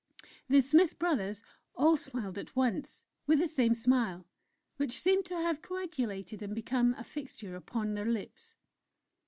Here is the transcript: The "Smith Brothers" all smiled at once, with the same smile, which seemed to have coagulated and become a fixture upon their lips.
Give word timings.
The 0.49 0.61
"Smith 0.61 0.97
Brothers" 0.97 1.43
all 1.75 1.95
smiled 1.95 2.39
at 2.39 2.55
once, 2.55 3.05
with 3.27 3.37
the 3.37 3.47
same 3.47 3.75
smile, 3.75 4.25
which 4.77 4.99
seemed 4.99 5.25
to 5.25 5.35
have 5.35 5.61
coagulated 5.61 6.41
and 6.41 6.55
become 6.55 6.95
a 6.95 7.03
fixture 7.03 7.55
upon 7.55 7.93
their 7.93 8.07
lips. 8.09 8.55